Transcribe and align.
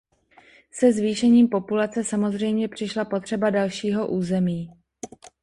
Se 0.71 0.93
zvýšením 0.93 1.47
populace 1.47 2.03
samozřejmě 2.03 2.67
přišla 2.67 3.05
potřeba 3.05 3.49
dalšího 3.49 4.07
území. 4.07 4.69